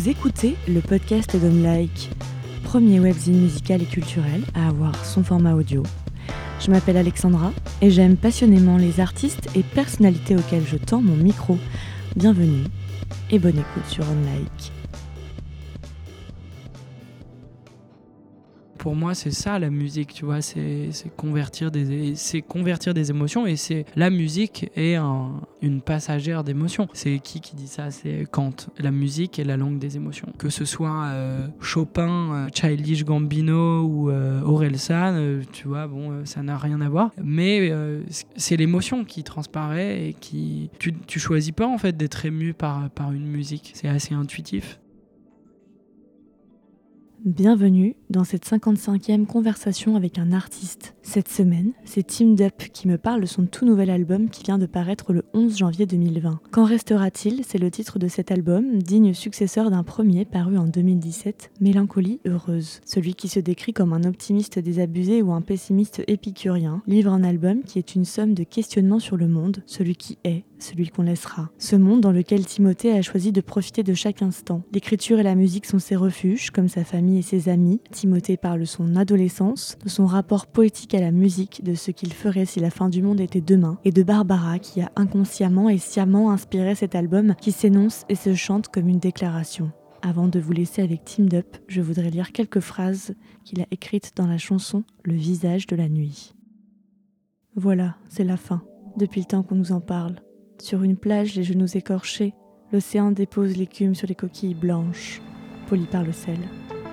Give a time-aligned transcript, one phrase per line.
[0.00, 2.08] Vous écoutez le podcast d'Home Like,
[2.64, 5.82] premier webzine musical et culturel à avoir son format audio.
[6.58, 7.52] Je m'appelle Alexandra
[7.82, 11.58] et j'aime passionnément les artistes et personnalités auxquels je tends mon micro.
[12.16, 12.64] Bienvenue
[13.30, 14.24] et bonne écoute sur Home
[18.80, 22.14] pour moi, c'est ça la musique, tu vois, c'est convertir des,
[22.48, 24.96] convertir des émotions et c'est la musique est
[25.60, 26.88] une passagère d'émotions.
[26.94, 27.90] C'est qui qui dit ça?
[27.90, 28.56] C'est Kant.
[28.78, 30.32] La musique est la langue des émotions.
[30.38, 36.42] Que ce soit euh, Chopin, euh, Childish Gambino ou euh, Orelsan, tu vois, bon, ça
[36.42, 37.10] n'a rien à voir.
[37.22, 37.70] Mais
[38.36, 42.88] c'est l'émotion qui transparaît et qui, tu, tu choisis pas en fait d'être ému par
[42.90, 43.72] par une musique.
[43.74, 44.79] C'est assez intuitif.
[47.26, 50.94] Bienvenue dans cette 55e conversation avec un artiste.
[51.02, 54.56] Cette semaine, c'est Team Up qui me parle de son tout nouvel album qui vient
[54.56, 56.40] de paraître le 11 janvier 2020.
[56.50, 57.44] Qu'en restera-t-il?
[57.44, 62.80] C'est le titre de cet album, digne successeur d'un premier paru en 2017, Mélancolie heureuse.
[62.86, 67.64] Celui qui se décrit comme un optimiste désabusé ou un pessimiste épicurien, livre un album
[67.64, 71.50] qui est une somme de questionnements sur le monde, celui qui est, celui qu'on laissera.
[71.58, 74.62] Ce monde dans lequel Timothée a choisi de profiter de chaque instant.
[74.72, 77.80] L'écriture et la musique sont ses refuges, comme sa famille et ses amis.
[77.90, 82.12] Timothée parle de son adolescence, de son rapport poétique à la musique, de ce qu'il
[82.12, 85.78] ferait si la fin du monde était demain, et de Barbara qui a inconsciemment et
[85.78, 89.70] sciemment inspiré cet album qui s'énonce et se chante comme une déclaration.
[90.02, 94.12] Avant de vous laisser avec Team Up, je voudrais lire quelques phrases qu'il a écrites
[94.16, 96.34] dans la chanson Le visage de la nuit.
[97.54, 98.62] Voilà, c'est la fin,
[98.96, 100.16] depuis le temps qu'on nous en parle.
[100.58, 102.32] Sur une plage, les genoux écorchés,
[102.72, 105.20] l'océan dépose l'écume sur les coquilles blanches,
[105.66, 106.38] polies par le sel.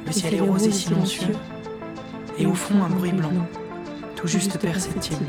[0.08, 1.36] Le ciel est rose et silencieux,
[2.40, 3.34] et au fond un bruit blanc,
[4.16, 5.26] tout juste perceptible.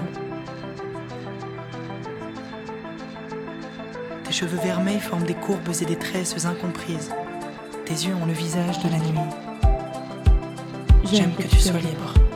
[4.22, 7.10] Tes cheveux vermeils forment des courbes et des tresses incomprises.
[7.86, 9.19] Tes yeux ont le visage de la nuit.
[11.12, 12.28] J'aime que tu sois libre.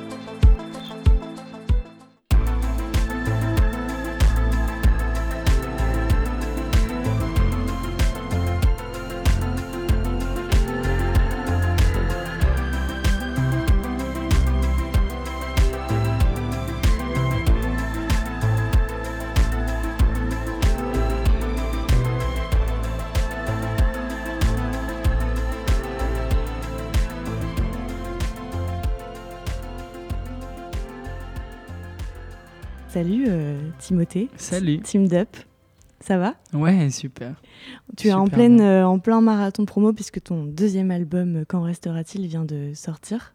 [33.93, 34.31] Timothée.
[34.39, 34.81] Salut.
[34.81, 35.29] Team Up.
[36.01, 36.35] Ça va?
[36.55, 37.35] Ouais, super.
[37.99, 41.61] Tu es en, pleine, euh, en plein marathon promo puisque ton deuxième album, euh, Quand
[41.61, 43.35] restera-t-il, vient de sortir.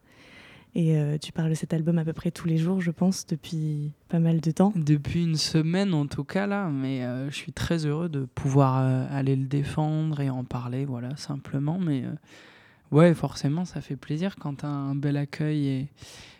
[0.73, 3.93] Et tu parles de cet album à peu près tous les jours, je pense, depuis
[4.09, 4.73] pas mal de temps.
[4.75, 6.69] Depuis une semaine en tout cas, là.
[6.69, 8.75] Mais je suis très heureux de pouvoir
[9.11, 11.79] aller le défendre et en parler, voilà, simplement.
[11.79, 12.03] Mais
[12.91, 15.87] ouais, forcément, ça fait plaisir quand tu as un bel accueil et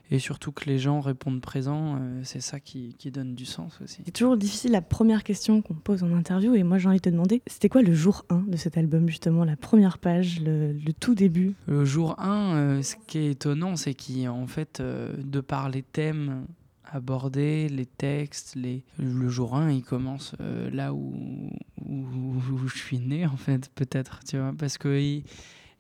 [0.09, 3.79] et surtout que les gens répondent présents, euh, c'est ça qui, qui, donne du sens
[3.84, 4.01] aussi.
[4.06, 7.01] C'est toujours difficile la première question qu'on pose en interview et moi j'ai envie de
[7.01, 10.78] te demander, c'était quoi le jour 1 de cet album justement, la première page, le,
[11.00, 11.53] tout début?
[11.68, 15.84] Le jour 1, euh, ce qui est étonnant, c'est qu'en fait, euh, de par les
[15.84, 16.45] thèmes
[16.89, 18.84] abordés, les textes, les...
[18.97, 20.35] le jour 1, il commence
[20.72, 21.51] là où,
[21.85, 24.97] où, où, je suis né en fait, peut-être, tu vois, parce que...
[24.97, 25.24] Il,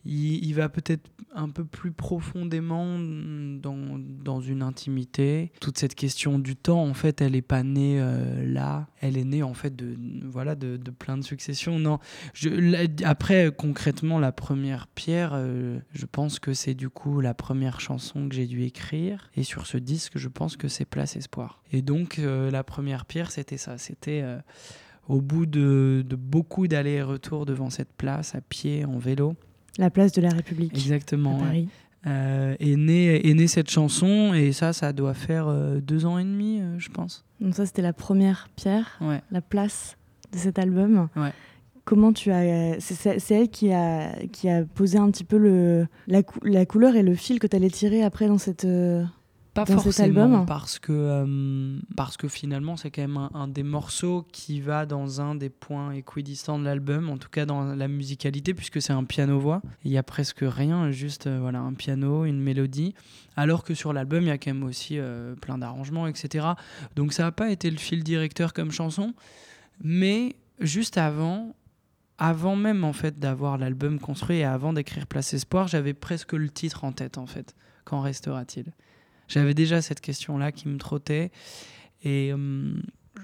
[0.07, 5.51] il, va peut-être un peu plus profondément dans, dans, une intimité.
[5.59, 8.87] Toute cette question du temps, en fait, elle n'est pas née euh, là.
[9.01, 11.77] Elle est née, en fait, de, voilà, de, plein de successions.
[11.79, 11.99] Non,
[13.03, 18.29] après, concrètement, la première pierre, euh, je pense que c'est du coup la première chanson
[18.29, 19.29] que j'ai dû écrire.
[19.35, 21.61] Et sur ce disque, je pense que c'est Place Espoir.
[21.71, 23.77] Et donc, euh, la première pierre, c'était ça.
[23.77, 24.23] C'était
[25.07, 29.35] au bout de, de beaucoup d'allers-retours devant cette place, à pied, en vélo,
[29.77, 30.73] la place de la République.
[30.73, 31.37] Exactement.
[31.37, 31.67] À Paris.
[32.05, 36.17] Euh, est, née, est née cette chanson et ça, ça doit faire euh, deux ans
[36.17, 37.25] et demi, euh, je pense.
[37.41, 39.21] Donc ça, c'était la première pierre, ouais.
[39.29, 39.97] la place
[40.31, 41.09] de cet album.
[41.15, 41.33] Ouais.
[41.83, 42.79] Comment tu as...
[42.79, 47.03] C'est elle qui a, qui a posé un petit peu le, la, la couleur et
[47.03, 48.67] le fil que tu allais tirer après dans cette...
[49.57, 54.61] Pas forcément, parce que, euh, parce que finalement, c'est quand même un, des morceaux qui
[54.61, 58.81] va dans un des points équidistants de l'album, en tout cas dans la musicalité, puisque
[58.83, 59.63] c'est un piano-voix.
[59.83, 62.93] Il y a presque rien, juste euh, voilà, un piano, une mélodie.
[63.35, 66.49] Alors que sur l'album, il y a quand même aussi euh, plein d'arrangements, etc.
[66.95, 69.15] Donc ça n'a pas été le fil directeur comme chanson,
[69.83, 71.55] mais juste avant,
[72.19, 76.49] avant même en fait d'avoir l'album construit et avant d'écrire Place Espoir, j'avais presque le
[76.49, 77.55] titre en tête en fait.
[77.85, 78.73] Qu'en restera-t-il?
[79.27, 81.31] J'avais déjà cette question-là qui me trottait.
[82.03, 82.73] Et euh,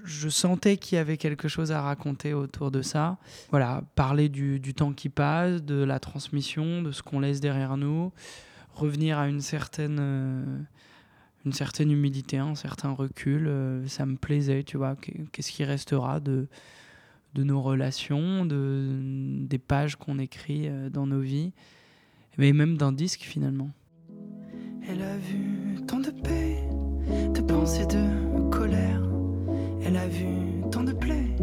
[0.05, 3.17] je sentais qu'il y avait quelque chose à raconter autour de ça.
[3.51, 8.11] Voilà, parler du, temps qui passe, de la transmission, de ce qu'on laisse derrière nous,
[8.73, 10.57] revenir à une certaine, euh,
[11.45, 13.45] une certaine humilité, un certain recul.
[13.47, 14.95] euh, ça me plaisait, tu vois.
[14.95, 16.47] Qu'est- Qu'est-ce qui restera de,
[17.35, 18.97] de nos relations, de,
[19.45, 21.51] des pages qu'on écrit euh, dans nos vies,
[22.39, 23.69] mais même d'un disque finalement.
[24.89, 25.37] Elle a vu
[25.87, 26.57] tant de paix,
[27.33, 29.01] de pensées de colère.
[29.85, 30.27] Elle a vu
[30.71, 31.35] tant de plaies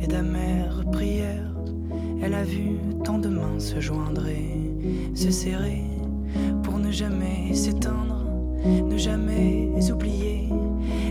[0.00, 1.54] et d'amères prières.
[2.22, 5.82] Elle a vu tant de mains se joindre et se serrer
[6.62, 8.26] pour ne jamais s'éteindre,
[8.64, 10.48] ne jamais oublier.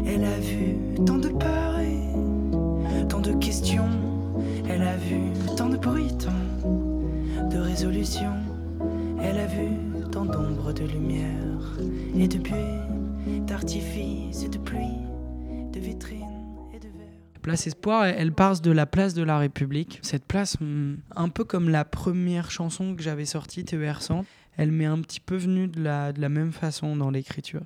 [0.08, 0.75] Elle a vu
[10.76, 11.78] de lumière
[12.18, 15.06] et de buée, d'artifice et de pluie,
[15.72, 16.22] de vitrines.
[17.42, 20.00] Place Espoir, elle part de la place de la République.
[20.02, 24.26] Cette place, hum, un peu comme la première chanson que j'avais sortie, TER 100,
[24.58, 27.64] elle m'est un petit peu venue de la, même façon dans l'écriture.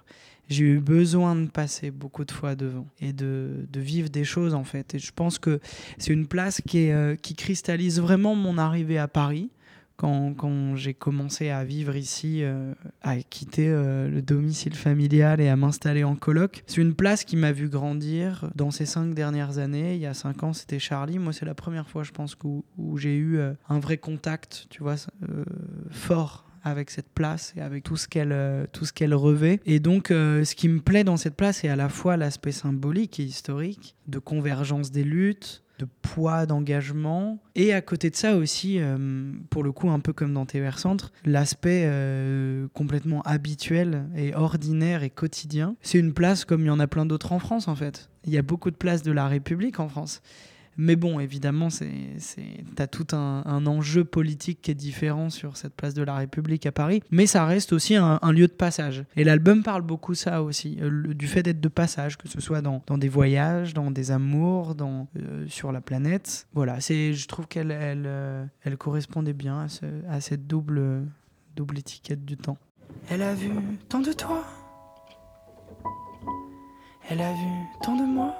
[0.47, 4.63] J'ai eu besoin de passer beaucoup de fois devant et de, vivre des choses en
[4.63, 4.95] fait.
[4.95, 5.59] Et je pense que
[5.97, 9.49] c'est une place qui, euh, qui cristallise vraiment mon arrivée à Paris.
[9.99, 15.57] Quand, j'ai commencé à vivre ici, euh, à quitter euh, le domicile familial et à
[15.57, 19.95] m'installer en coloc, c'est une place qui m'a vu grandir dans ces cinq dernières années.
[19.95, 21.19] Il y a cinq ans, c'était Charlie.
[21.19, 22.63] Moi, c'est la première fois, je pense, où,
[22.97, 24.95] j'ai eu euh, un vrai contact, tu vois,
[25.91, 30.07] fort avec cette place et avec tout ce qu'elle tout ce qu'elle revêt et donc
[30.09, 33.95] ce qui me plaît dans cette place c'est à la fois l'aspect symbolique et historique
[34.07, 37.39] de convergence des luttes de poids d'engagement.
[37.55, 40.77] Et à côté de ça aussi euh, pour le coup un peu comme dans TER
[40.77, 45.75] Centre l'aspect euh, complètement habituel et ordinaire et quotidien.
[45.81, 48.09] C'est une place comme il y en a plein d'autres en France en fait.
[48.25, 50.21] Il y a beaucoup de places de la République en France
[50.81, 51.91] mais bon, évidemment, c'est,
[52.75, 56.71] t'as tout un, enjeu politique qui est différent sur cette place de la République à
[56.71, 57.03] Paris.
[57.11, 59.03] Mais ça reste aussi un, lieu de passage.
[59.17, 62.61] Et l'album parle beaucoup ça aussi, euh, du fait d'être de passage, que ce soit
[62.61, 66.47] dans, dans des voyages, dans des amours, dans, euh, sur la planète.
[66.53, 71.03] Voilà, je trouve qu'elle elle, euh, elle correspondait bien à, ce- à cette double,
[71.57, 72.57] double étiquette du temps.
[73.09, 73.49] Elle a vu
[73.89, 74.45] tant de toi.
[77.09, 77.49] Elle a vu
[77.83, 78.33] tant de moi.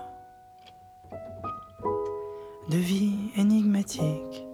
[2.70, 4.46] De vie énigmatique.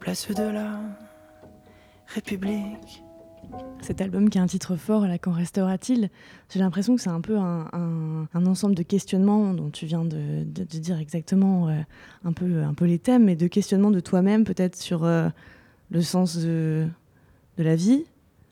[0.00, 0.80] Place de la
[2.08, 3.02] République.
[3.80, 6.10] Cet album qui a un titre fort, là, Qu'en restera-t-il?
[6.50, 10.04] J'ai l'impression que c'est un peu un, un- un ensemble de questionnements dont tu viens
[10.04, 11.80] de, de- de dire exactement euh,
[12.24, 15.28] un, peu, un peu les thèmes, et de questionnements de toi-même, peut-être sur euh,
[15.90, 16.86] le sens de,
[17.58, 18.04] de la vie,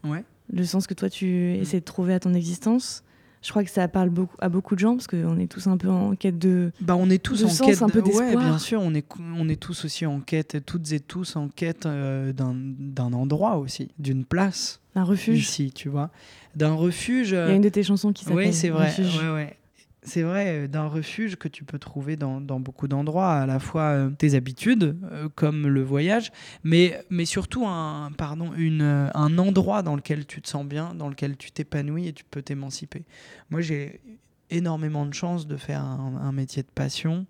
[0.05, 0.25] Ouais.
[0.53, 3.05] le sens que toi tu essaies de trouver à ton existence.
[3.43, 5.79] Je crois que ça parle beaucoup, à beaucoup de gens, parce qu'on est tous un
[5.79, 6.73] peu en quête de...
[6.81, 7.83] Bah, on est tous en sens, quête.
[7.83, 8.45] un peu ouais, d'espoir.
[8.45, 9.07] bien sûr, on est,
[9.39, 13.57] on est tous aussi en quête, toutes et tous en quête euh, d'un, d'un endroit
[13.57, 15.39] aussi, d'une place Un refuge.
[15.39, 16.11] ici, tu vois.
[16.55, 17.31] D'un refuge.
[17.31, 18.93] Il y a une de tes chansons qui s'appelle Oui, c'est vrai.
[18.99, 19.57] Ouais, ouais.
[20.03, 23.83] C'est vrai, euh, d'un refuge que tu peux trouver dans, beaucoup d'endroits, à la fois
[23.91, 26.33] euh, tes habitudes, euh, comme le voyage,
[26.65, 31.51] mais, surtout un, pardon, un endroit dans lequel tu te sens bien, dans lequel tu
[31.51, 33.05] t'épanouis et tu peux t'émanciper.
[33.51, 34.01] Moi, j'ai
[34.49, 37.27] énormément de chance de faire un, métier de passion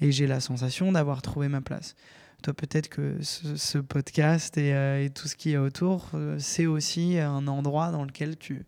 [0.00, 1.94] et j'ai la sensation d'avoir trouvé ma place.
[2.42, 4.70] Toi, peut-être que ce, podcast et,
[5.04, 8.64] et tout ce qu'il y a autour, c'est aussi un endroit dans lequel tu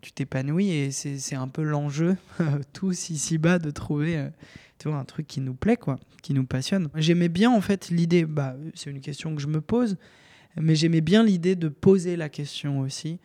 [0.00, 2.16] tu t'épanouis et c'est un peu l'enjeu,
[2.72, 4.28] tous ici-bas, de trouver euh,
[4.78, 6.88] tu vois, un truc qui nous plaît, quoi, qui nous passionne.
[6.94, 9.96] J'aimais bien, en fait, l'idée, bah, c'est une question que je me pose,
[10.56, 13.18] mais j'aimais bien l'idée de poser la question aussi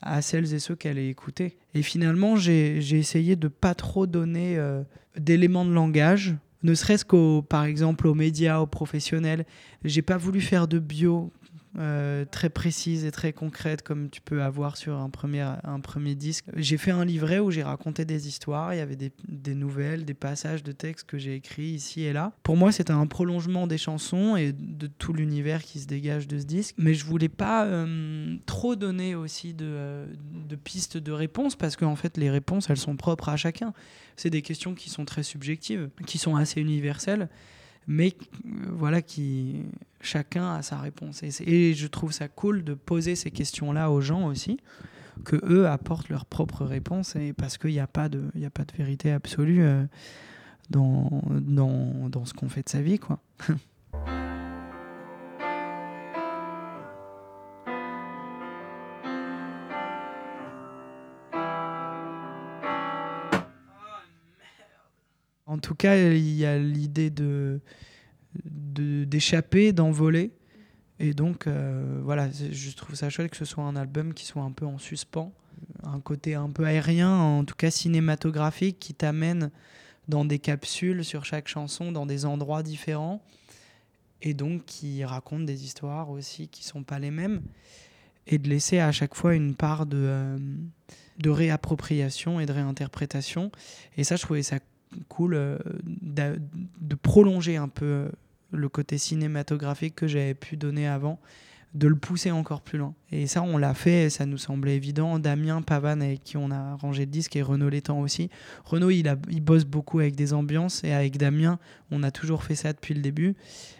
[0.00, 1.56] à celles et ceux qui allaient écouter.
[1.74, 4.82] Et finalement, j'ai j'ai essayé de pas trop donner euh,
[5.16, 9.44] d'éléments de langage, ne serait-ce qu'au, par exemple, aux médias, aux professionnels.
[9.84, 11.32] J'ai pas voulu faire de bio
[11.78, 16.14] euh, très précise et très concrète comme tu peux avoir sur un premier, un premier
[16.14, 16.44] disque.
[16.54, 20.04] J'ai fait un livret où j'ai raconté des histoires, il y avait des, des nouvelles,
[20.04, 22.32] des passages de textes que j'ai écrits ici et là.
[22.42, 26.38] Pour moi, c'était un prolongement des chansons et de tout l'univers qui se dégage de
[26.38, 26.74] ce disque.
[26.76, 30.06] Mais je voulais pas euh, trop donner aussi de, euh,
[30.48, 33.72] de pistes de réponses parce qu'en fait, les réponses, elles sont propres à chacun.
[34.16, 37.28] C'est des questions qui sont très subjectives, qui sont assez universelles
[37.86, 39.62] mais euh, voilà qui
[40.00, 41.22] chacun a sa réponse.
[41.22, 44.58] Et, je trouve ça cool de poser ces questions là aux gens aussi
[45.24, 48.64] que eux apportent leurs propres réponses et parce qu'il n'y a pas de a pas
[48.64, 49.84] de vérité absolue euh,
[50.70, 53.20] dans, dans, dans ce qu'on fait de sa vie quoi
[65.62, 67.60] tout cas, il y a l'idée de
[68.44, 70.32] d'échapper, d'envoler.
[70.98, 74.42] Et donc, euh, voilà, je trouve ça chouette que ce soit un album qui soit
[74.42, 75.32] un peu en suspens,
[75.82, 79.50] un côté un peu aérien, en tout cas cinématographique, qui t'amène
[80.08, 83.22] dans des capsules sur chaque chanson, dans des endroits différents,
[84.22, 87.42] et donc qui raconte des histoires aussi qui sont pas les mêmes,
[88.26, 90.38] et de laisser à chaque fois une part de, euh,
[91.18, 93.50] de réappropriation et de réinterprétation.
[93.96, 94.58] Et ça, je trouvais ça
[95.08, 98.08] cool euh, de prolonger un peu euh,
[98.52, 101.18] le côté cinématographique que j'avais pu donner avant,
[101.74, 102.94] de le pousser encore plus loin.
[103.10, 105.18] Et ça, on l'a fait, et ça nous semblait évident.
[105.18, 108.30] Damien Pavane, avec qui on a rangé le disque, et Renaud Létang aussi.
[108.64, 111.58] Renaud, il, a, il bosse beaucoup avec des ambiances, et avec Damien,
[111.90, 113.34] on a toujours fait ça depuis le début.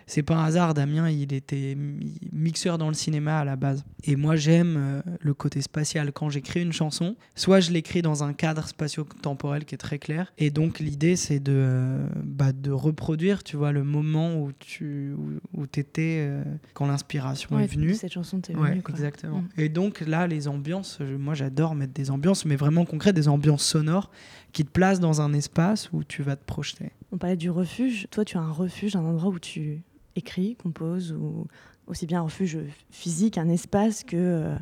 [0.07, 3.85] C'est pas un hasard, Damien, il était mi- mixeur dans le cinéma à la base.
[4.05, 6.13] Et moi, j'aime euh, le côté spatial.
[6.13, 10.33] Quand j'écris une chanson, soit je l'écris dans un cadre spatio-temporel qui est très clair,
[10.37, 15.15] et donc l'idée, c'est de, euh, bah, de reproduire, tu vois, le moment où tu
[15.57, 16.29] où, étais
[16.75, 17.82] quand l'inspiration Ouais, est venue.
[17.95, 18.83] Cette chanson t'est Ouais, venue.
[18.83, 18.95] quoi.
[18.95, 19.43] exactement.
[19.43, 19.49] Mm.
[19.59, 23.65] Et donc là, les ambiances, moi j'adore mettre des ambiances, mais vraiment concrètes, des ambiances
[23.65, 24.11] sonores
[24.53, 26.91] qui te placent dans un espace où tu vas te projeter.
[27.12, 28.07] On parlait du refuge.
[28.11, 29.83] Toi, tu as un refuge, un endroit où tu
[30.17, 31.47] écris, composes, ou
[31.87, 32.59] aussi bien un refuge
[32.91, 34.55] physique, un espace que euh,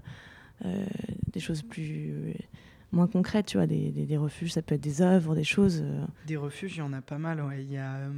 [0.65, 0.87] euh,
[1.33, 2.35] des choses plus
[2.92, 5.80] moins concrètes, tu vois, des, des- des refuges, ça peut être des œuvres, des choses.
[5.85, 7.42] euh, Des refuges, il y en a pas mal.
[7.59, 8.11] Il y a, euh,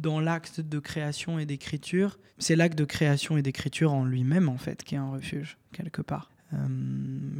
[0.00, 4.58] dans l'acte de création et d'écriture, c'est l'acte de création et d'écriture en lui-même, en
[4.58, 6.30] fait, qui est un refuge, quelque part.
[6.54, 6.56] Euh,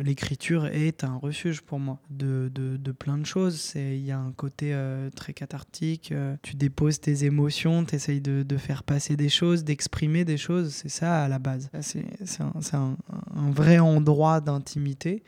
[0.02, 3.72] L'écriture est un refuge pour moi de, de, de plein de choses.
[3.76, 4.74] Il y a un côté
[5.14, 6.14] très cathartique.
[6.42, 10.72] tu déposes tes émotions, tu essayes de, de faire passer des choses, d'exprimer des choses.
[10.74, 11.68] C'est ça à la base.
[11.82, 12.04] C'est
[12.40, 12.96] un-
[13.34, 15.22] un vrai endroit d'intimité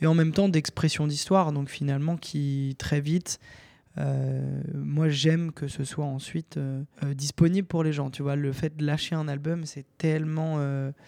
[0.00, 1.52] et en même temps d'expression d'histoire.
[1.52, 3.38] Donc finalement, qui très vite,
[3.98, 8.10] euh, moi j'aime que ce soit ensuite euh, euh, disponible pour les gens.
[8.10, 10.58] Tu vois, le fait de lâcher un album, c'est tellement.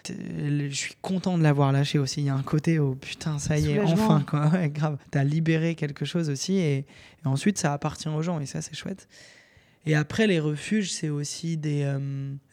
[0.07, 2.21] je suis content de l'avoir lâché aussi.
[2.21, 4.47] Il y a un côté, oh putain, ça y est, enfin, quoi.
[4.53, 4.97] Ouais, grave.
[5.11, 6.85] T'as libéré quelque chose aussi et, et
[7.25, 9.07] ensuite ça appartient aux gens et ça c'est chouette.
[9.85, 11.89] Et après, les refuges, c'est aussi des,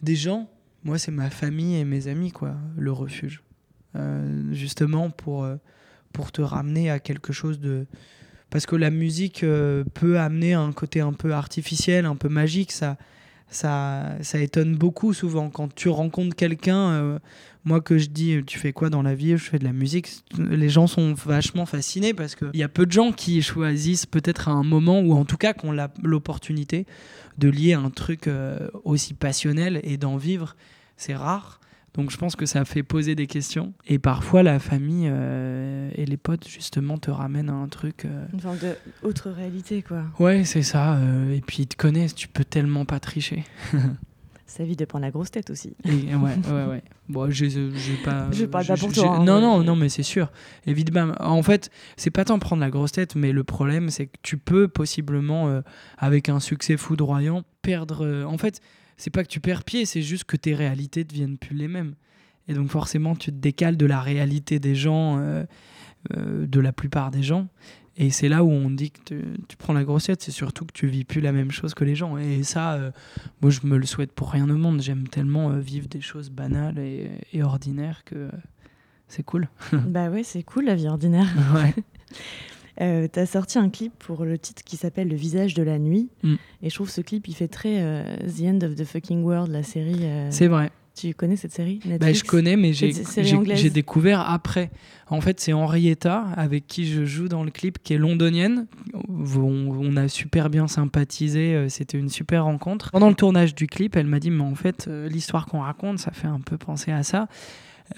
[0.01, 0.49] des gens.
[0.85, 3.43] Moi, c'est ma famille et mes amis, quoi, le refuge.
[4.53, 5.47] Justement, pour,
[6.17, 7.87] pour te ramener à quelque chose de.
[8.49, 12.73] Parce que la musique euh, peut amener un côté un peu artificiel, un peu magique.
[12.73, 12.97] Ça,
[13.49, 15.51] ça, ça étonne beaucoup souvent.
[15.51, 17.19] Quand tu rencontres quelqu'un, euh,
[17.65, 20.09] moi que je dis tu fais quoi dans la vie, je fais de la musique,
[20.39, 24.49] les gens sont vachement fascinés parce qu'il y a peu de gens qui choisissent peut-être
[24.49, 26.87] à un moment, ou en tout cas qui ont la- l'opportunité
[27.39, 30.57] de lier un truc euh, aussi passionnel et d'en vivre.
[30.97, 31.61] C'est rare.
[31.97, 33.73] Donc je pense que ça fait poser des questions.
[33.87, 38.05] Et parfois la famille euh, et les potes justement te ramènent à un truc.
[38.05, 40.03] euh, une forme de autre réalité, quoi.
[40.19, 40.97] Ouais, c'est ça.
[40.97, 43.45] euh, et puis ils te connaissent, tu peux tellement pas tricher.
[44.49, 45.75] Ça évite de prendre la grosse tête aussi.
[45.85, 46.83] Et, ouais, ouais, ouais.
[47.09, 47.69] Bon, j'ai j'ai
[48.05, 48.31] pas.
[48.33, 50.31] Je parle pas pour j'ai- toi, hein, non, non, non, mais c'est sûr.
[50.67, 51.15] Évidemment.
[51.21, 54.39] En fait, c'est pas tant prendre la grosse tête, mais le problème, c'est que tu
[54.39, 55.61] peux possiblement, euh,
[55.99, 58.05] avec un succès foudroyant, perdre.
[58.07, 58.61] euh, en fait,
[58.97, 61.95] c'est pas que tu perds pied, c'est juste que tes réalités deviennent plus les mêmes.
[62.49, 65.45] Et donc, forcément, tu te décales de la réalité des gens, euh,
[66.17, 67.49] euh, de la plupart des gens.
[67.99, 70.73] Et c'est là où on dit que tu, tu prends la grossette, c'est surtout que
[70.73, 72.19] tu vis plus la même chose que les gens.
[72.19, 72.91] Et ça, euh,
[73.41, 74.83] moi, je me le souhaite pour rien au monde.
[74.83, 78.29] J'aime tellement vivre des choses banales et, et ordinaires que
[79.09, 79.49] c'est cool.
[79.73, 81.29] bah ouais, c'est cool la vie ordinaire.
[81.55, 81.75] Ouais.
[82.81, 86.09] Euh, T'as sorti un clip pour le titre qui s'appelle Le visage de la nuit.
[86.23, 86.35] Mm.
[86.63, 89.51] Et je trouve ce clip, il fait très euh, The End of the Fucking World,
[89.51, 90.01] la série.
[90.03, 90.71] euh, C'est vrai.
[90.95, 91.79] Tu connais cette série?
[92.01, 94.71] Bah, je connais, mais j'ai découvert après.
[95.11, 98.67] En fait, c'est Henrietta, avec qui je joue dans le clip, qui est londonienne.
[99.07, 102.91] On, on a super bien sympathisé, euh, c'était une super rencontre.
[102.93, 106.13] Pendant le tournage du clip, elle m'a dit, mais en fait, l'histoire qu'on raconte, ça
[106.13, 107.29] fait un peu penser à ça.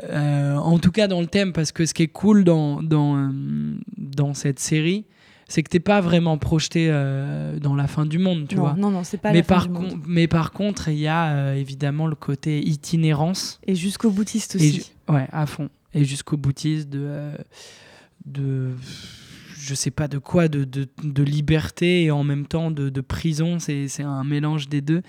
[0.05, 3.17] Euh, en tout cas, dans le thème, parce que ce qui est cool dans, dans,
[3.17, 3.29] euh,
[3.97, 5.07] dans cette série,
[5.49, 8.75] c'est que t'es pas vraiment projeté euh, dans la fin du monde, tu non, vois.
[8.75, 10.01] non, non, c'est pas mais la fin par, du monde.
[10.07, 13.59] mais par contre, il y a euh, évidemment le côté itinérance.
[13.67, 14.93] Et jusqu'au boutiste aussi.
[15.09, 15.71] ouais, à fond.
[15.95, 17.37] Et jusqu'au boutiste de, euh,
[18.27, 18.73] de.
[19.59, 23.01] Je sais pas de quoi, de, de, de liberté et en même temps de, de
[23.01, 23.59] prison.
[23.59, 25.03] C'est un mélange des deux.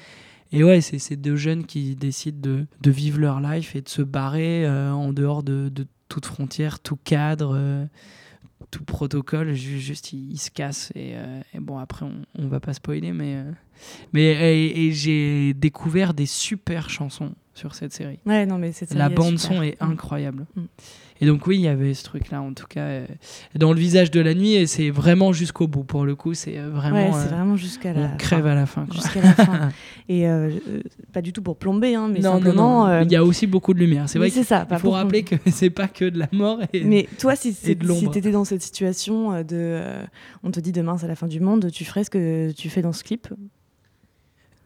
[0.52, 4.02] Et ouais, c'est ces deux jeunes qui décident de, vivre leur life et de se
[4.02, 7.86] barrer euh, en dehors de, de toute frontière, tout cadre, euh,
[8.72, 9.54] tout protocole.
[9.54, 10.92] Ju- Juste, ils, se cassent.
[10.96, 13.44] Et, euh, et bon, après, on, on va pas spoiler, mais.
[14.14, 18.20] mais j'ai découvert des super chansons sur cette série.
[18.26, 19.92] Ouais, non, mais La bande son est Mm.
[19.92, 20.46] incroyable.
[20.56, 20.62] Mm.
[21.22, 23.06] Et donc oui, il y avait ce truc-là, en tout cas, euh,
[23.56, 25.84] dans le visage de la nuit, et c'est vraiment jusqu'au bout.
[25.84, 26.96] Pour le coup, c'est euh, vraiment...
[26.96, 28.52] Ouais, c'est euh, vraiment jusqu'à la on crève fin.
[28.52, 28.86] à la fin.
[28.86, 28.96] quoi.
[28.96, 29.70] Jusqu'à la fin.
[30.08, 30.50] Et euh,
[31.12, 32.88] pas du tout pour plomber, hein, mais non, non, simplement.
[32.88, 34.08] non, il y a aussi beaucoup de lumière.
[34.08, 34.66] C'est vrai c'est ça.
[34.66, 36.60] pas faut rappeler que c'est pas que de la mort.
[36.72, 36.86] Et...
[36.86, 39.82] Mais toi, si, t'étais dans cette situation de,
[40.44, 42.82] on te dit demain c'est la fin du monde, tu ferais ce que tu fais
[42.82, 43.28] dans ce clip?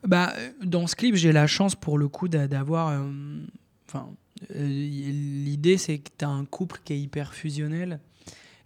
[0.05, 2.89] Bah, euh, dans ce clip, j'ai la chance pour le coup d'a- d'avoir.
[2.89, 3.09] euh,
[3.87, 4.09] Enfin,
[4.55, 7.99] euh, l'idée c'est que tu as un couple qui est hyper fusionnel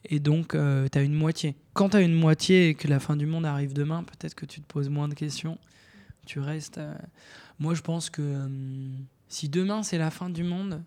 [0.05, 0.57] et donc tu
[0.97, 1.55] as une moitié.
[1.73, 4.45] Quand tu as une moitié et que la fin du monde arrive demain, peut-être que
[4.45, 5.57] tu te poses moins de questions.
[6.25, 6.77] Tu restes.
[6.77, 6.93] euh,
[7.59, 8.47] Moi, je pense que euh,
[9.27, 10.81] si demain c'est la fin du monde,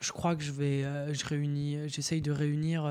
[0.00, 0.84] je crois que je vais.
[0.84, 2.86] euh, je réunis, j'essaye de réunir.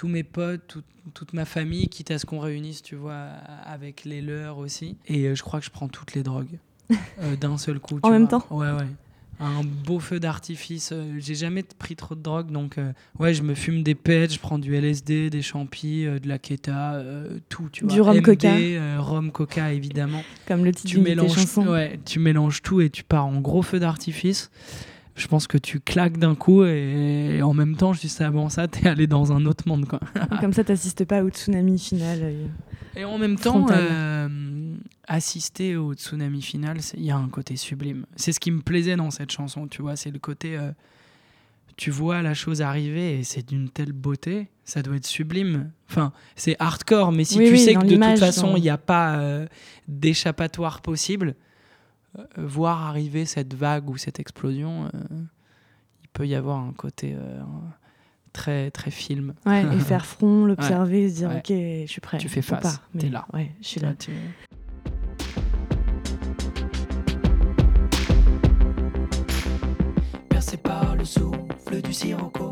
[0.00, 3.26] Tous mes potes, tout- toute ma famille, quitte à ce qu'on réunisse, tu vois,
[3.66, 4.96] avec les leurs aussi.
[5.06, 6.58] Et euh, je crois que je prends toutes les drogues
[7.20, 8.00] euh, d'un seul coup.
[8.00, 8.40] tu En même vois.
[8.40, 8.86] temps Ouais, ouais.
[9.40, 10.90] Un beau feu d'artifice.
[10.92, 14.32] euh, J'ai jamais pris trop de drogue, donc euh, ouais, je me fume des pets,
[14.32, 17.02] je prends du LSD, des champis, euh, de la keta,
[17.50, 17.92] tout, tu vois.
[17.92, 19.00] Du rhum MD, coca.
[19.00, 20.22] rhum coca, évidemment.
[20.48, 21.66] Comme le titre Tu d'une de tes mélanges, chansons.
[21.68, 24.50] ouais, tu mélanges tout et tu pars en gros feu d'artifice.
[25.16, 28.68] Je pense que tu claques d'un coup et, et en même temps, juste avant ça,
[28.68, 30.00] t'es allé dans un autre monde, quoi.
[30.40, 32.18] Comme ça, t'assistes pas au tsunami final.
[32.22, 32.46] euh.
[32.96, 34.74] Et en même temps, euh,
[35.06, 38.06] assister au tsunami final, il y a un côté sublime.
[38.16, 39.96] C'est ce qui me plaisait dans cette chanson, tu vois.
[39.96, 40.56] C'est le côté.
[40.56, 40.72] euh,
[41.76, 45.70] tu vois la chose arriver et c'est d'une telle beauté, ça doit être sublime.
[45.88, 48.68] Enfin, c'est hardcore, mais si Oui, tu oui, sais que de toute façon, il n'y
[48.68, 49.46] a pas
[49.88, 51.34] d'échappatoire possible,
[52.36, 54.98] voir arriver cette vague ou cette explosion, euh,
[56.02, 57.40] il peut y avoir un côté euh,
[58.32, 59.34] très, très film.
[59.46, 61.36] Ouais, et faire front, l'observer, se dire Ouais.
[61.38, 61.48] ok,
[61.86, 62.18] je suis prêt.
[62.18, 63.26] Tu fais face, pas, t'es là.
[63.32, 63.90] Ouais, je suis là.
[63.90, 64.10] Là, tu-
[70.28, 72.50] Percé par le souffle du sirocco,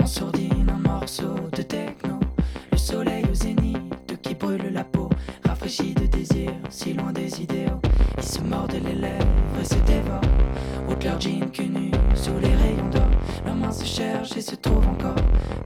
[0.00, 2.18] on sourdine un morceau de techno.
[2.72, 3.76] Le soleil au zénith
[4.22, 5.08] qui brûle la peau,
[5.66, 7.80] de désir, si loin des idéaux.
[8.16, 9.26] Ils se mordent les lèvres
[9.60, 10.20] et se dévorent.
[10.88, 13.10] Ôtent leur jean cul nu sous les rayons d'or.
[13.44, 15.16] Leurs mains se cherchent et se trouvent encore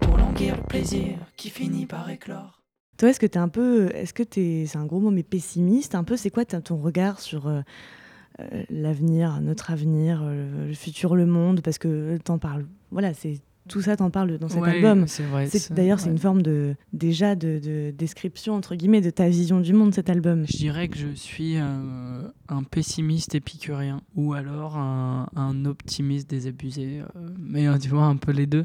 [0.01, 2.63] pour languir le plaisir qui finit par éclore.
[2.97, 5.95] Toi, est-ce que t'es un peu, est-ce que t'es, c'est un gros mot, mais pessimiste
[5.95, 6.17] un peu?
[6.17, 7.61] C'est quoi ton regard sur euh,
[8.41, 11.61] euh, l'avenir, notre avenir, euh, le futur, le monde?
[11.61, 12.65] Parce que t'en parles.
[12.91, 15.07] Voilà, c'est tout ça, t'en parles dans cet Ouais, album.
[15.07, 15.49] C'est vrai.
[15.71, 19.73] D'ailleurs, c'est une forme de déjà de, de description entre guillemets de ta vision du
[19.73, 20.45] monde, cet album.
[20.47, 27.01] Je dirais que je suis euh, un pessimiste épicurien ou alors un, un optimiste désabusé.
[27.01, 28.65] euh, mais euh, tu vois, un peu les deux.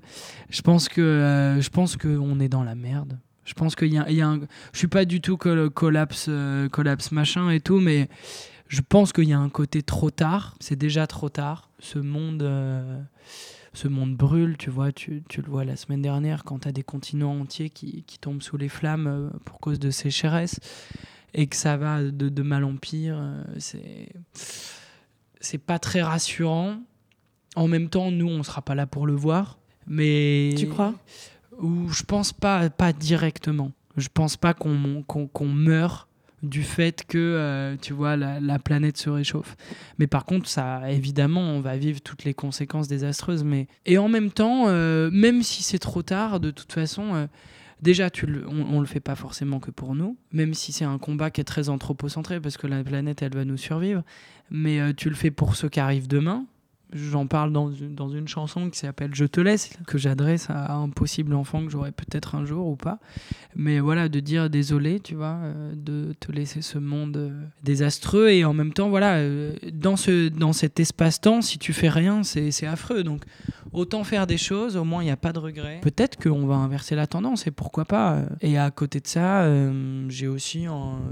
[0.49, 3.19] Je pense que euh, je pense qu'on est dans la merde.
[3.45, 4.39] Je pense qu'il y a, il y a un.
[4.73, 8.09] Je suis pas du tout collapse, euh, collapse machin et tout, mais
[8.67, 10.55] je pense qu'il y a un côté trop tard.
[10.59, 11.69] C'est déjà trop tard.
[11.77, 12.41] Ce monde.
[13.75, 16.71] Ce monde brûle, tu vois, tu, tu le vois la semaine dernière quand tu as
[16.71, 20.59] des continents entiers qui, qui tombent sous les flammes euh, pour cause de sécheresse
[21.33, 24.09] et que ça va de, de mal en pire, euh, c'est
[25.41, 26.77] c'est pas très rassurant.
[27.55, 30.95] En même temps, nous, on sera pas là pour le voir, mais Tu crois?
[31.59, 33.71] Ou je pense pas pas directement.
[33.97, 36.09] Je pense pas qu'on qu'on qu'on meurt
[36.45, 39.55] du fait que euh, tu vois la, la planète se réchauffe.
[39.99, 43.43] Mais par contre, ça évidemment, on va vivre toutes les conséquences désastreuses.
[43.43, 47.15] Mais et en même temps, euh, même si c'est trop tard, de toute façon.
[47.15, 47.27] euh,
[47.81, 50.85] Déjà, tu le- on, on le fait pas forcément que pour nous, même si c'est
[50.85, 54.01] un combat qui est très anthropocentré parce que la planète, elle va nous survivre.
[54.49, 56.45] Mais tu le fais pour ceux qui arrivent demain.
[56.93, 60.73] J'en parle dans, une- dans une chanson qui s'appelle Je te laisse, que j'adresse à
[60.75, 62.99] un possible enfant que j'aurai peut-être un jour ou pas.
[63.55, 67.31] Mais voilà, de dire désolé, tu vois, euh, de te laisser ce monde euh,
[67.63, 68.29] désastreux.
[68.29, 72.23] Et en même temps, voilà, euh, dans, ce, dans cet espace-temps, si tu fais rien,
[72.23, 73.03] c'est affreux.
[73.03, 73.23] Donc
[73.73, 75.79] autant faire des choses, au moins il n'y a pas de regret.
[75.81, 78.21] Peut-être qu'on va inverser la tendance, et pourquoi pas.
[78.41, 79.45] Et à côté de ça,
[80.07, 80.65] j'ai aussi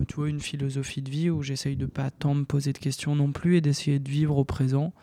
[0.07, 3.15] tu vois, une philosophie de vie où j'essaye de pas tant me poser de questions
[3.15, 4.93] non plus et d'essayer de vivre au présent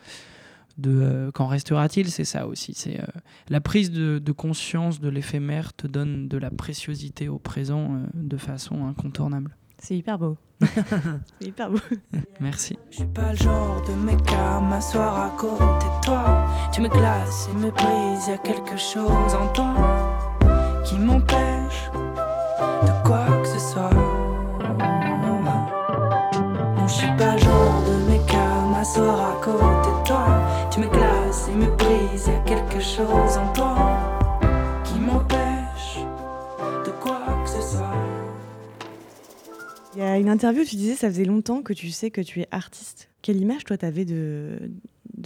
[0.81, 2.73] de euh, qu'en restera-t-il C'est ça aussi.
[2.75, 3.05] C'est euh,
[3.49, 8.05] la prise de, de conscience de l'éphémère te donne de la préciosité au présent euh,
[8.13, 9.55] de façon incontournable.
[9.77, 10.37] C'est hyper beau.
[10.61, 11.79] c'est hyper beau.
[12.39, 12.77] Merci.
[12.91, 16.45] Je suis pas le genre de mec à m'asseoir à côté de toi.
[16.71, 19.73] Tu me glaces et me brises, y a quelque chose en toi
[20.83, 21.89] qui m'empêche
[22.83, 23.89] de quoi que ce soit.
[26.77, 30.00] Non, je suis pas le genre de mec à m'asseoir à côté de toi.
[30.71, 33.75] Tu me glaces et me brises, y a quelque chose en toi
[34.85, 35.97] qui m'empêche
[36.85, 37.93] de quoi que ce soit.
[39.93, 42.21] Il y a une interview où tu disais ça faisait longtemps que tu sais que
[42.21, 43.09] tu es artiste.
[43.21, 44.59] Quelle image toi t'avais de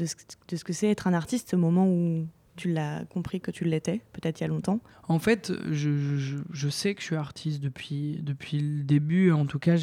[0.04, 2.26] ce que c'est être un artiste au moment où
[2.56, 6.96] tu l'as compris que tu l'étais, peut-être il y a longtemps En fait, je, sais
[6.96, 9.32] que je suis artiste depuis, depuis le début.
[9.32, 9.76] En tout cas,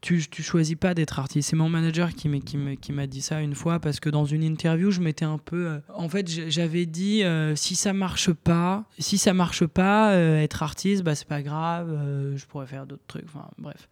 [0.00, 1.50] tu, tu choisis pas d'être artiste.
[1.50, 4.24] C'est mon manager qui m'a, qui, qui m'a dit ça une fois parce que dans
[4.24, 5.68] une interview, je m'étais un peu.
[5.68, 10.40] Euh, en fait, j'avais dit euh, si ça marche pas, si ça marche pas, euh,
[10.40, 11.88] être artiste, bah, c'est pas grave,
[12.36, 13.24] je pourrais faire d'autres trucs.
[13.24, 13.88] Enfin, bref.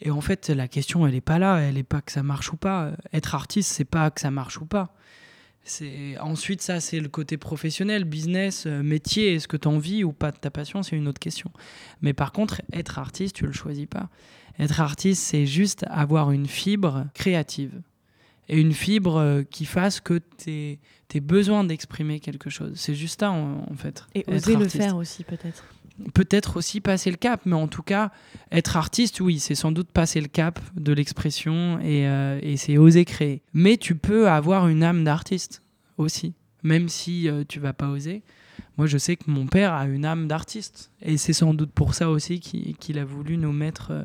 [0.00, 1.58] Et en fait, la question, elle est pas là.
[1.58, 2.92] Elle est pas que ça marche ou pas.
[3.12, 4.92] Être artiste, c'est pas que ça marche ou pas
[6.20, 10.30] ensuite ça c'est le côté professionnel, business, euh, métier, est-ce que tu envie ou pas
[10.30, 11.50] de ta passion, c'est une autre question.
[12.00, 14.08] Mais par contre, être artiste, tu le choisis pas.
[14.58, 17.82] Être artiste, c'est juste avoir une fibre créative
[18.48, 20.78] et une fibre euh, qui fasse que tu
[21.14, 22.72] aies besoin d'exprimer quelque chose.
[22.76, 24.04] C'est juste ça en, fait.
[24.14, 25.64] Et oser le faire aussi peut-être
[26.14, 28.10] peut-être aussi passer le cap, mais en tout cas,
[28.52, 32.78] être artiste, oui, c'est sans doute passer le cap de l'expression et, euh, et c'est
[32.78, 33.42] oser créer.
[33.54, 35.62] Mais tu peux avoir une âme d'artiste
[35.98, 38.22] aussi, même si euh, tu vas pas oser.
[38.76, 40.90] Moi, je sais que mon père a une âme d'artiste.
[41.02, 44.04] Et c'est sans doute pour ça aussi qu'il a voulu nous mettre euh,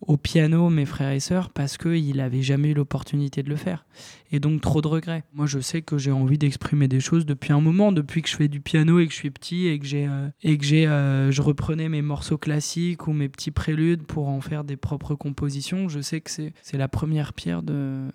[0.00, 3.84] au piano, mes frères et sœurs, parce qu'il n'avait jamais eu l'opportunité de le faire.
[4.32, 5.24] Et donc trop de regrets.
[5.34, 8.36] Moi, je sais que j'ai envie d'exprimer des choses depuis un moment, depuis que je
[8.36, 10.86] fais du piano et que je suis petit et que j'ai euh, et que j'ai,
[10.86, 15.14] euh, je reprenais mes morceaux classiques ou mes petits préludes pour en faire des propres
[15.14, 15.88] compositions.
[15.88, 18.08] Je sais que c'est, c'est la première pierre de,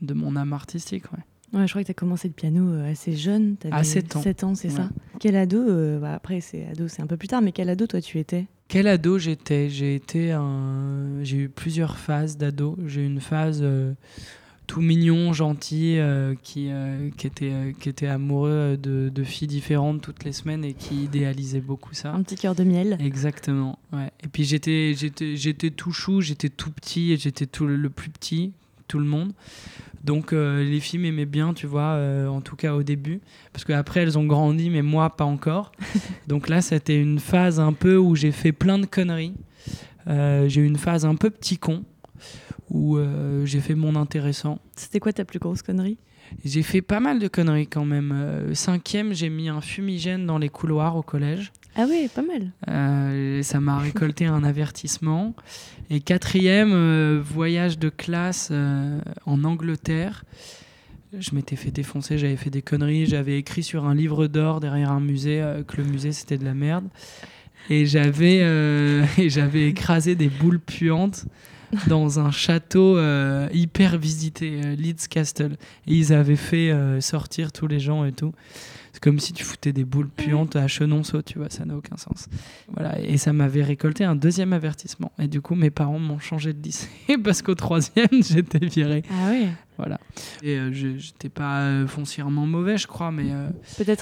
[0.00, 1.04] de mon âme artistique.
[1.52, 3.56] Ouais, je crois que tu as commencé le piano euh, assez jeune.
[3.70, 4.22] À 7 ans.
[4.22, 4.88] 7 ans, c'est ça.
[5.20, 8.00] Quel ado, bah, après c'est ado, c'est un peu plus tard, mais quel ado toi
[8.00, 8.46] tu étais?
[8.68, 9.68] Quel ado j'étais?
[9.68, 11.22] J'ai été un...
[11.22, 12.76] j'ai eu plusieurs phases d'ado.
[12.86, 13.92] J'ai eu une phase euh,
[14.66, 20.02] tout mignon, gentil, euh, qui, euh, qui, était, qui était amoureux de, de, filles différentes
[20.02, 22.12] toutes les semaines et qui idéalisait beaucoup ça.
[22.12, 22.96] Un petit cœur de miel.
[23.00, 23.78] Exactement.
[23.92, 24.10] Ouais.
[24.24, 24.94] Et puis j'étais,
[25.76, 28.52] tout chou, j'étais tout petit et j'étais tout le, le plus petit,
[28.86, 29.32] tout le monde.
[30.06, 33.20] Donc euh, les filles m'aimaient bien, tu vois, euh, en tout cas au début.
[33.52, 35.72] Parce qu'après, elles ont grandi, mais moi, pas encore.
[36.28, 39.34] Donc là, c'était une phase un peu où j'ai fait plein de conneries.
[40.06, 41.82] Euh, j'ai eu une phase un peu petit con,
[42.70, 42.98] où
[43.44, 44.58] j'ai fait mon intéressant.
[44.76, 45.98] C'était quoi ta plus grosse connerie?
[46.44, 48.52] J'ai fait pas mal de conneries quand même.
[48.54, 51.52] cinquième, j'ai mis un fumigène dans les couloirs au collège.
[51.78, 52.52] Ah oui, pas mal.
[52.68, 55.34] Euh, ça m'a récolté un avertissement.
[55.90, 60.24] Et quatrième, euh, voyage de classe euh, en Angleterre.
[61.18, 64.90] Je m'étais fait défoncer, j'avais fait des conneries, j'avais écrit sur un livre d'or derrière
[64.90, 66.88] un musée que le musée c'était de la merde.
[67.70, 68.38] Et j'avais,
[69.18, 71.24] et j'avais écrasé des boules puantes
[71.88, 72.98] dans un château
[73.52, 75.56] hyper visité, Leeds Castle.
[75.86, 78.32] Et ils avaient fait sortir tous les gens et tout.
[78.96, 81.98] C'est comme si tu foutais des boules puantes à Chenonceau, tu vois, ça n'a aucun
[81.98, 82.28] sens.
[82.72, 85.12] Voilà, et ça m'avait récolté un deuxième avertissement.
[85.18, 86.88] Et du coup, mes parents m'ont changé de lycée
[87.22, 89.02] parce qu'au troisième, j'étais viré.
[89.10, 90.00] Ah oui Voilà.
[90.42, 93.50] Et euh, je j'étais pas euh, foncièrement mauvais, je crois, mais euh,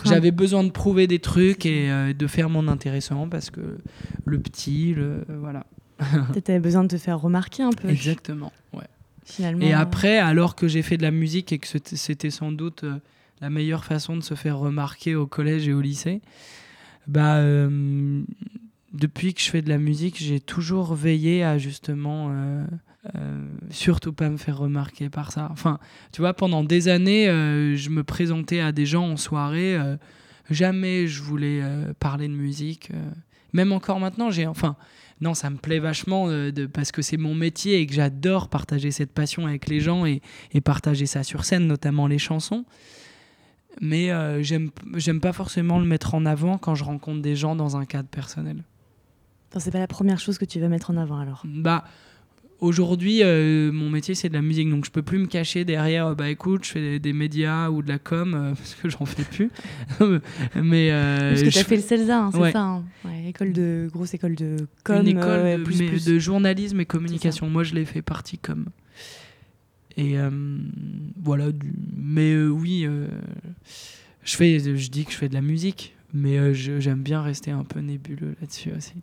[0.05, 3.79] j'avais besoin de prouver des trucs et de faire mon intéressant parce que
[4.25, 5.25] le petit, le.
[5.41, 5.67] voilà.
[6.45, 7.89] tu avais besoin de te faire remarquer un peu.
[7.89, 8.85] Exactement, ouais.
[9.25, 12.85] Finalement, et après, alors que j'ai fait de la musique et que c'était sans doute
[13.41, 16.21] la meilleure façon de se faire remarquer au collège et au lycée,
[17.07, 18.23] bah, euh,
[18.93, 22.65] depuis que je fais de la musique, j'ai toujours veillé à justement euh,
[23.15, 25.49] euh, surtout pas me faire remarquer par ça.
[25.53, 25.79] Enfin,
[26.13, 29.79] tu vois, pendant des années, je me présentais à des gens en soirée,
[30.51, 31.63] jamais je voulais
[31.99, 32.91] parler de musique.
[33.53, 34.77] même encore maintenant, j'ai enfin
[35.21, 38.91] non, ça me plaît vachement de, parce que c'est mon métier et que j'adore partager
[38.91, 40.21] cette passion avec les gens et,
[40.53, 42.65] et, partager ça sur scène, notamment les chansons
[43.81, 47.57] mais euh, j'aime j'aime pas forcément le mettre en avant quand je rencontre des gens
[47.57, 48.63] dans un cadre personnel.
[49.57, 51.43] C'est pas la première chose que tu vas mettre en avant alors?
[51.45, 51.85] Bah
[52.65, 56.15] aujourd'hui euh, mon métier c'est de la musique donc je peux plus me cacher derrière
[56.17, 59.25] bah écoute je fais des, médias ou de la com euh, parce que j'en fais
[59.25, 59.51] plus.
[60.55, 62.85] Mais parce que tu as fait le CELSA hein, c'est ça hein.
[63.27, 67.49] école de grosse école de com une école de, de, journalisme et communication.
[67.49, 68.67] Moi je l'ai fait partie com.
[69.97, 70.31] Et euh,
[71.23, 71.47] voilà,
[71.97, 73.07] mais euh, oui, euh,
[74.25, 77.65] je, fais, je dis que je fais de la musique, mais j'aime bien rester un
[77.65, 78.95] peu nébuleux là-dessus aussi.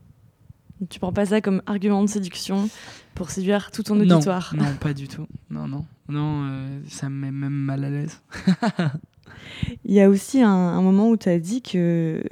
[0.89, 2.69] Tu prends pas ça comme argument de séduction
[3.15, 5.27] pour séduire tout ton auditoire Non, pas du tout.
[5.49, 8.21] Non, non, non, ça me met même mal à l'aise.
[9.85, 12.23] Il y a aussi un, moment où tu as dit que,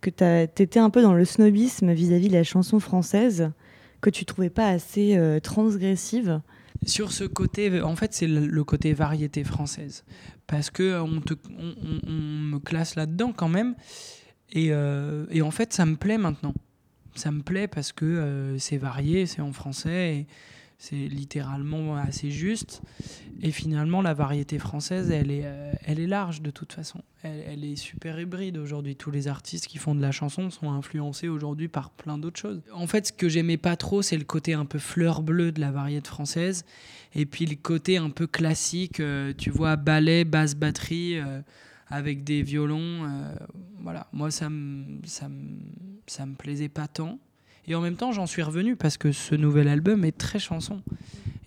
[0.00, 3.50] que tu étais un peu dans le snobisme vis-à-vis de la chanson française,
[4.00, 6.40] que tu trouvais pas assez transgressive
[6.86, 10.04] sur ce côté, en fait, c'est le côté variété française.
[10.46, 13.74] Parce que on, te, on, me classe là-dedans quand même.
[14.52, 16.54] Et, euh, et, en fait, ça me plaît maintenant.
[17.14, 20.26] Ça me plaît parce que euh, c'est varié, c'est en français.
[20.78, 22.82] C'est littéralement assez juste.
[23.42, 27.00] Et finalement, la variété française, elle est, euh, elle est large de toute façon.
[27.22, 28.96] Elle, est super hybride aujourd'hui.
[28.96, 32.60] Tous les artistes qui font de la chanson sont influencés aujourd'hui par plein d'autres choses.
[32.72, 35.60] En fait, ce que j'aimais pas trop, c'est le côté un peu fleur bleue de
[35.60, 36.66] la variété française.
[37.14, 41.18] Et puis le côté un peu classique, euh, tu vois, ballet, basse batterie.
[41.94, 43.08] Euh, avec des violons,
[43.82, 44.06] voilà.
[44.12, 45.58] Moi, ça me, ça me,
[46.06, 47.18] ça plaisait pas tant.
[47.66, 50.82] Et en même temps, j'en suis revenu parce que ce nouvel album est très chanson.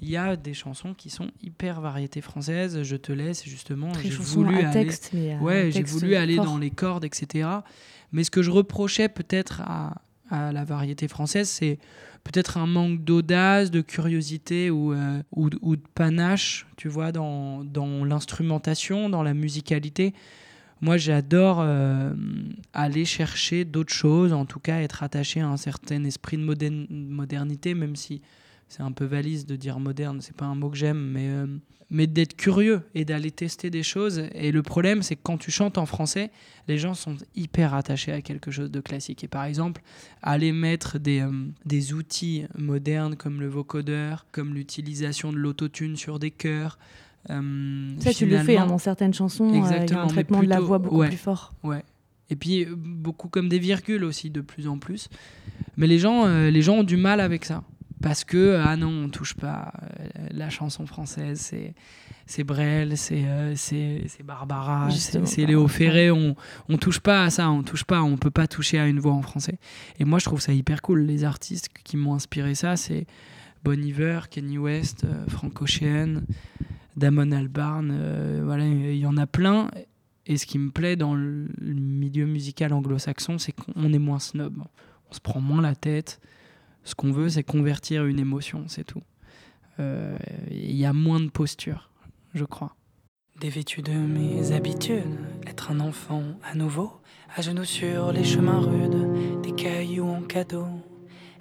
[0.01, 2.81] Il y a des chansons qui sont hyper variétés françaises.
[2.83, 3.91] Je te laisse, justement.
[4.01, 7.49] J'ai voulu aller, texte, mais ouais, j'ai voulu aller dans les cordes, etc.
[8.11, 11.77] Mais ce que je reprochais peut-être à, à la variété française, c'est
[12.27, 17.63] peut-être un manque d'audace, de curiosité ou, euh, ou, ou, de panache, tu vois, dans,
[17.63, 20.13] dans l'instrumentation, dans la musicalité.
[20.81, 22.13] Moi, j'adore euh,
[22.73, 26.43] aller chercher d'autres choses, en tout cas être attaché à un certain esprit de
[26.89, 28.21] modernité, même si
[28.67, 31.47] c'est un peu valise de dire moderne, c'est pas un mot que j'aime, mais, euh,
[31.89, 34.23] mais d'être curieux et d'aller tester des choses.
[34.33, 36.31] Et le problème, c'est que quand tu chantes en français,
[36.67, 39.23] les gens sont hyper attachés à quelque chose de classique.
[39.23, 39.81] Et par exemple,
[40.21, 41.31] aller mettre des, euh,
[41.65, 46.77] des outils modernes comme le vocodeur, comme l'utilisation de l'autotune sur des chœurs,
[47.29, 49.51] euh, ça, tu le fais hein, dans certaines chansons.
[49.63, 51.53] A un traitement de la voix beaucoup plus fort.
[51.63, 51.83] Ouais.
[52.29, 55.09] Et puis beaucoup comme des virgules aussi de plus en plus.
[55.77, 57.63] Mais les gens, les gens ont du mal avec ça
[58.01, 59.73] parce que ah non, on touche pas
[60.31, 61.73] la chanson française, c'est
[62.25, 66.35] c'est Brel, c'est c'est Barbara, c'est Léo Ferré, on
[66.69, 69.13] on touche pas à ça, on touche pas, on peut pas toucher à une voix
[69.13, 69.59] en français.
[69.99, 71.01] Et moi je trouve ça hyper cool.
[71.01, 73.05] Les artistes qui m'ont inspiré ça, c'est
[73.63, 76.21] Bon Iver, Kenny West, Frank Ocean,
[76.97, 79.69] Damon Albarn, euh, voilà, il y en a plein.
[80.25, 84.61] Et ce qui me plaît dans le milieu musical anglo-saxon, c'est qu'on est moins snob.
[85.09, 86.19] On se prend moins la tête.
[86.87, 89.01] Ce qu'on veut, c'est convertir une émotion, c'est tout.
[89.77, 90.17] Euh,
[90.49, 91.91] il y a moins de posture,
[92.33, 92.77] je crois.
[93.41, 95.03] Dévêtu de mes habitudes,
[95.45, 96.93] être un enfant à nouveau,
[97.35, 100.65] à genoux sur les chemins rudes, des cailloux en cadeau.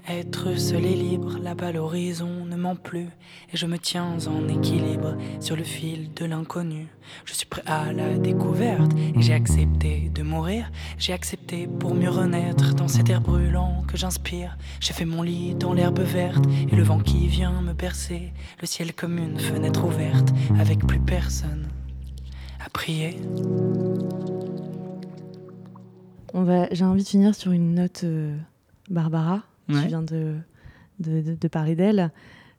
[0.09, 3.09] Être seul et libre, là-bas l'horizon ne ment plus,
[3.53, 6.87] et je me tiens en équilibre sur le fil de l'inconnu.
[7.25, 12.09] Je suis prêt à la découverte, et j'ai accepté de mourir, j'ai accepté pour mieux
[12.09, 14.57] renaître dans cet air brûlant que j'inspire.
[14.79, 18.66] J'ai fait mon lit dans l'herbe verte, et le vent qui vient me bercer, le
[18.69, 20.29] ciel comme une fenêtre ouverte,
[20.61, 21.66] avec plus personne
[22.64, 23.19] à prier.
[26.33, 28.37] On va, j'ai envie de finir sur une note euh,
[28.88, 29.42] Barbara.
[29.69, 30.37] Tu viens de,
[31.01, 32.13] de, parler d'elle.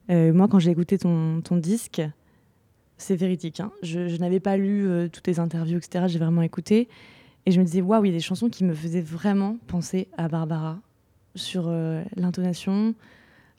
[0.09, 2.01] Euh, moi, quand j'ai écouté ton, ton disque,
[2.97, 3.59] c'est véridique.
[3.59, 3.71] Hein.
[3.83, 6.05] Je, n'avais pas lu euh, toutes tes interviews, etc.
[6.07, 6.87] J'ai vraiment écouté.
[7.45, 10.09] Et je me disais, waouh, il y a des chansons qui me faisaient vraiment penser
[10.17, 10.79] à Barbara
[11.35, 12.93] sur euh, l'intonation,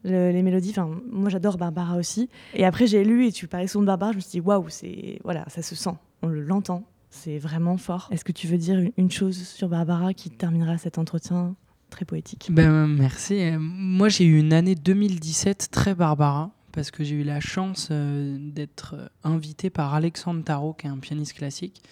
[0.04, 0.70] les mélodies.
[0.70, 2.28] Enfin, moi, j'adore Barbara aussi.
[2.54, 4.12] Et après, j'ai lu et tu parlais souvent de Barbara.
[4.12, 6.84] Je me suis dit, waouh, c'est voilà, ça se sent, on l'entend.
[7.10, 8.08] C'est vraiment fort.
[8.12, 11.56] Est-ce que tu veux dire une chose sur Barbara qui terminera cet entretien?
[11.90, 12.48] Très poétique.
[12.50, 13.50] Ben, merci.
[13.58, 18.36] Moi, j'ai eu une année 2017 très barbara parce que j'ai eu la chance euh,
[18.38, 21.82] d'être invité par Alexandre Tarot, qui est un pianiste classique,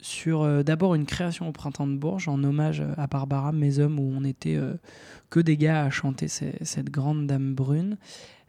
[0.00, 3.98] sur euh, d'abord une création au Printemps de Bourges en hommage à Barbara, Mes Hommes,
[3.98, 4.74] où on était euh,
[5.30, 7.96] que des gars à chanter cette grande dame brune.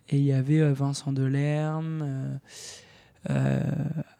[0.09, 2.39] Et il y avait Vincent Delerme.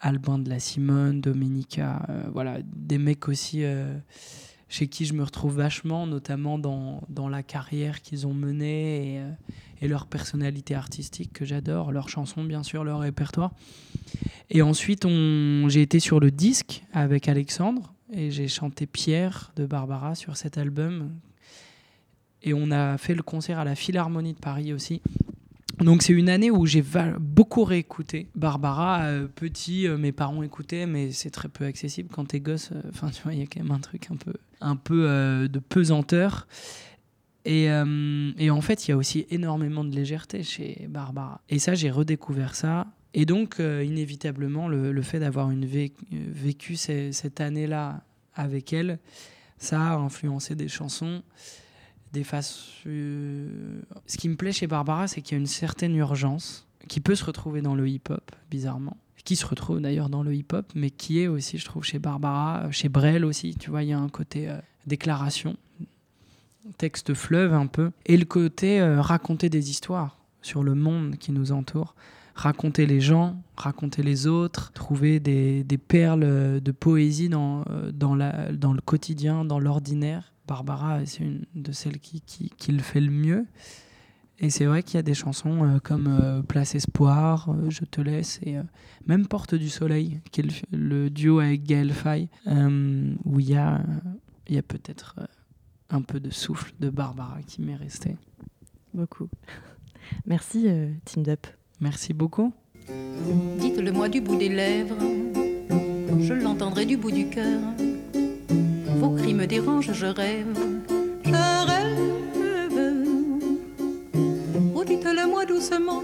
[0.02, 3.64] Albin de la Simone, Dominica, voilà, des mecs aussi
[4.70, 9.20] chez qui je me retrouve vachement, notamment dans, dans la carrière qu'ils ont menée et,
[9.20, 9.30] euh,
[9.82, 13.52] et, leur personnalité artistique que j'adore, leurs chansons bien sûr, leur répertoire.
[14.50, 15.08] Et ensuite,
[15.68, 20.58] j'ai été sur le disque avec Alexandre et j'ai chanté Pierre de Barbara sur cet
[20.58, 21.12] album.
[22.44, 25.02] Et on a fait le concert à la Philharmonie de Paris aussi.
[25.80, 26.84] Donc c'est une année où j'ai
[27.20, 29.04] beaucoup réécouté Barbara.
[29.06, 32.72] Euh, petit, euh, mes parents écoutaient, mais c'est très peu accessible quand t'es gosse.
[32.72, 35.48] Euh, enfin, tu vois, il y a quand même un truc un peu, un peu
[35.52, 36.48] de pesanteur.
[37.48, 41.42] Et, en fait, il y a aussi énormément de légèreté chez Barbara.
[41.50, 42.88] Et ça, j'ai redécouvert ça.
[43.14, 45.52] Et donc, inévitablement, le, le fait d'avoir
[46.12, 48.02] vécu cette année-là
[48.34, 48.98] avec elle,
[49.58, 51.22] ça a influencé des chansons
[52.86, 57.00] Euh, ce qui me plaît chez Barbara, c'est qu'il y a une certaine urgence qui
[57.00, 60.92] peut se retrouver dans le hip-hop, bizarrement, qui se retrouve d'ailleurs dans le hip-hop, mais
[60.92, 63.56] qui est aussi, je trouve, chez Barbara, chez Brel aussi.
[63.56, 65.58] Tu vois, il y a un côté euh, déclaration,
[66.78, 71.32] texte fleuve un peu, et le côté euh, raconter des histoires sur le monde qui
[71.32, 71.96] nous entoure
[72.36, 79.58] raconter les gens, raconter les autres, trouver des, perles de poésie dans le quotidien, dans
[79.58, 80.35] l'ordinaire.
[80.48, 83.46] Barbara, c'est une de celles qui, qui, qui, le fait le mieux.
[84.40, 87.86] Et c'est vrai qu'il y a des chansons euh, comme euh, Place Espoir, euh, Je
[87.86, 88.58] te laisse, et
[89.08, 93.82] même Porte du Soleil, qui est le, duo avec Gaël Faye, où il y a,
[94.48, 95.16] il y a peut-être
[95.90, 98.18] un peu de souffle de Barbara qui m'est resté.
[98.94, 99.30] Beaucoup.
[100.26, 100.68] Merci,
[101.06, 101.48] Team Dup.
[101.80, 102.54] Merci beaucoup.
[103.60, 104.98] Dites-le-moi du bout des lèvres,
[106.20, 107.62] je l'entendrai du bout du cœur.
[109.00, 110.58] Vos cris me dérangent, je rêve,
[111.24, 111.96] je rêve.
[114.88, 116.04] Dites-le-moi doucement,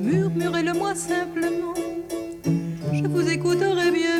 [0.00, 1.74] murmurez-le-moi simplement,
[2.92, 4.19] je vous écouterai bien.